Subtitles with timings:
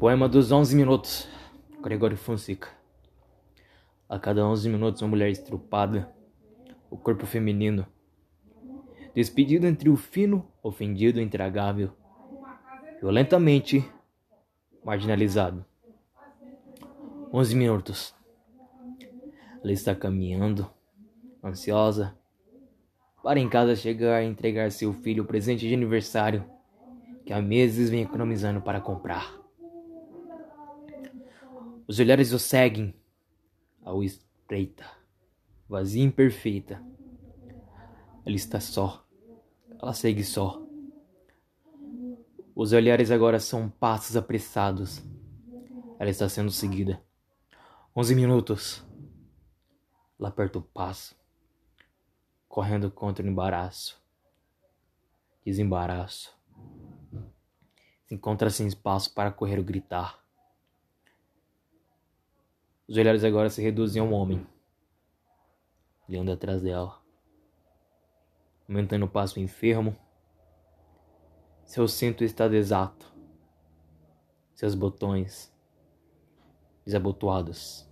[0.00, 1.28] Poema dos 11 minutos.
[1.82, 2.68] Gregório Fonseca.
[4.08, 6.10] A cada 11 minutos, uma mulher estrupada,
[6.88, 7.86] o corpo feminino.
[9.14, 11.90] Despedido entre o fino, ofendido, intragável,
[12.98, 13.86] violentamente
[14.82, 15.66] marginalizado.
[17.30, 18.14] 11 minutos.
[19.62, 20.66] Ela está caminhando,
[21.44, 22.16] ansiosa,
[23.22, 26.42] para em casa chegar e entregar seu filho o presente de aniversário
[27.26, 29.39] que há meses vem economizando para comprar.
[31.90, 32.94] Os olhares o seguem
[33.82, 34.88] ao espreita,
[35.68, 36.80] vazia e imperfeita.
[38.24, 39.04] Ela está só,
[39.76, 40.64] ela segue só.
[42.54, 45.02] Os olhares agora são passos apressados.
[45.98, 47.02] Ela está sendo seguida.
[47.96, 48.84] Onze minutos.
[50.16, 51.16] Ela aperta o passo
[52.48, 54.00] correndo contra o embaraço,
[55.44, 56.32] desembaraço.
[58.06, 60.29] Se encontra sem espaço para correr ou gritar.
[62.90, 64.44] Os olhares agora se reduzem a um homem.
[66.08, 67.00] Ele anda atrás dela,
[68.68, 69.96] aumentando o passo enfermo.
[71.64, 73.06] Seu cinto está desato,
[74.56, 75.54] seus botões
[76.84, 77.88] desabotoados.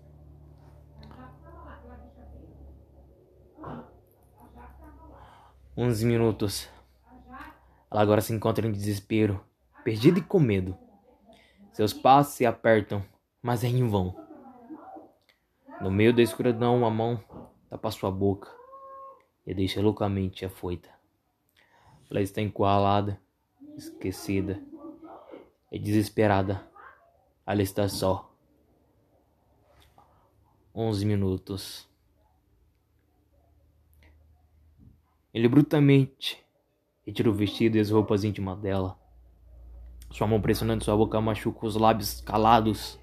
[5.76, 6.69] Onze minutos.
[7.88, 9.41] Ela agora se encontra em desespero,
[9.84, 10.76] perdida e com medo.
[11.70, 13.04] Seus passos se apertam,
[13.41, 14.27] mas é em vão.
[15.80, 17.22] No meio da escuridão, uma mão
[17.70, 18.52] tapa sua boca
[19.46, 20.90] e deixa loucamente afoita.
[22.10, 23.20] Ela está encurralada,
[23.76, 24.60] esquecida
[25.70, 26.66] e desesperada.
[27.46, 28.28] Ela está só.
[30.74, 31.88] Onze minutos.
[35.32, 36.44] Ele brutalmente
[37.06, 38.98] retira o vestido e as roupas íntimas dela.
[40.10, 42.98] Sua mão pressionando sua boca machuca os lábios calados.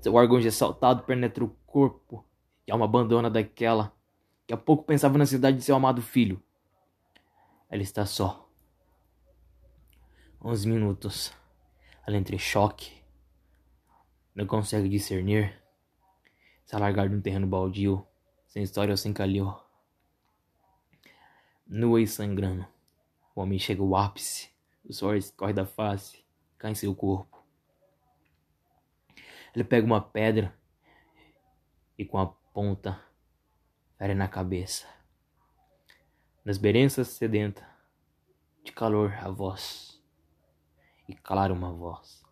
[0.00, 2.24] Seu órgão ressaltado penetra o corpo
[2.66, 3.92] e alma abandona daquela
[4.46, 6.42] que há pouco pensava na cidade de seu amado filho.
[7.68, 8.48] Ela está só.
[10.42, 11.32] Onze minutos.
[12.06, 12.92] Ela entre choque.
[14.34, 15.60] Não consegue discernir.
[16.64, 18.06] Se alargar de um terreno baldio,
[18.46, 19.54] sem história ou sem calil
[21.70, 22.66] nua e sangrando.
[23.34, 24.50] O homem chega ao ápice,
[24.84, 26.24] o suor escorre da face,
[26.58, 27.39] cai em seu corpo.
[29.54, 30.56] Ele pega uma pedra
[31.98, 33.00] e com a ponta
[33.98, 34.86] fere na cabeça.
[36.44, 37.68] Nas berenças sedenta,
[38.64, 40.02] de calor a voz,
[41.06, 42.24] e calar uma voz.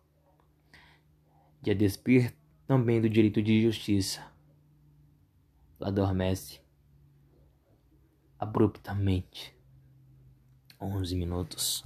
[1.61, 2.33] De a despir
[2.65, 4.25] também do direito de justiça.
[5.79, 6.61] Ela adormece
[8.39, 9.55] abruptamente.
[10.79, 11.83] Onze minutos.